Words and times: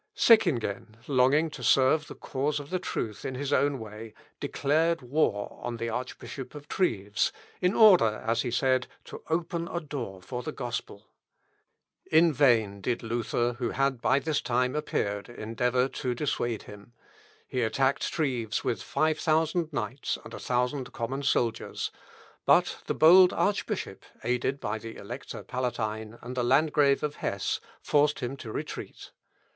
Seckingen, 0.15 0.95
longing 1.07 1.51
to 1.51 1.61
serve 1.63 2.07
the 2.07 2.15
cause 2.15 2.59
of 2.59 2.71
truth 2.81 3.23
in 3.23 3.35
his 3.35 3.53
own 3.53 3.77
way, 3.77 4.15
declared 4.39 5.03
war 5.03 5.59
on 5.61 5.77
the 5.77 5.89
Archbishop 5.89 6.55
of 6.55 6.67
Treves, 6.67 7.31
"in 7.61 7.75
order," 7.75 8.23
as 8.25 8.41
he 8.41 8.49
said, 8.49 8.87
"to 9.05 9.21
open 9.29 9.67
a 9.67 9.79
door 9.79 10.19
for 10.19 10.41
the 10.41 10.51
gospel." 10.51 11.07
In 12.11 12.33
vain 12.33 12.81
did 12.81 13.03
Luther, 13.03 13.53
who 13.59 13.69
had 13.69 14.01
by 14.01 14.17
this 14.17 14.41
time 14.41 14.75
appeared, 14.75 15.29
endeavour 15.29 15.87
to 15.89 16.15
dissuade 16.15 16.63
him; 16.63 16.93
he 17.47 17.61
attacked 17.61 18.11
Treves 18.11 18.63
with 18.63 18.81
five 18.81 19.19
thousand 19.19 19.71
knights 19.71 20.17
and 20.23 20.33
a 20.33 20.39
thousand 20.39 20.93
common 20.93 21.21
soldiers, 21.21 21.91
but 22.47 22.77
the 22.87 22.95
bold 22.95 23.33
archbishop, 23.33 24.03
aided 24.23 24.59
by 24.59 24.79
the 24.79 24.95
Elector 24.95 25.43
Palatine 25.43 26.17
and 26.23 26.35
the 26.35 26.43
Landgrave 26.43 27.03
of 27.03 27.17
Hesse, 27.17 27.61
forced 27.83 28.19
him 28.21 28.35
to 28.37 28.51
retreat. 28.51 29.11